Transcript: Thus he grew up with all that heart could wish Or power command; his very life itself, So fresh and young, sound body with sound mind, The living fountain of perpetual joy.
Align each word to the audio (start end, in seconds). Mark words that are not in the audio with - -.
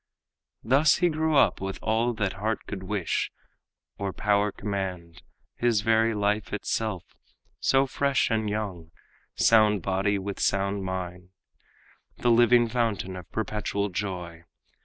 Thus 0.63 0.95
he 0.95 1.09
grew 1.09 1.35
up 1.35 1.61
with 1.61 1.77
all 1.83 2.15
that 2.15 2.33
heart 2.33 2.65
could 2.65 2.81
wish 2.81 3.31
Or 3.99 4.11
power 4.11 4.51
command; 4.51 5.21
his 5.57 5.81
very 5.81 6.15
life 6.15 6.51
itself, 6.51 7.03
So 7.59 7.85
fresh 7.85 8.31
and 8.31 8.49
young, 8.49 8.89
sound 9.35 9.83
body 9.83 10.17
with 10.17 10.39
sound 10.39 10.83
mind, 10.83 11.29
The 12.17 12.31
living 12.31 12.67
fountain 12.67 13.15
of 13.15 13.29
perpetual 13.31 13.89
joy. 13.89 14.45